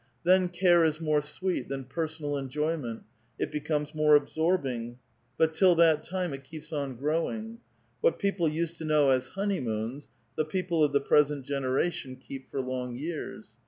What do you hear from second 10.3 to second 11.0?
the people of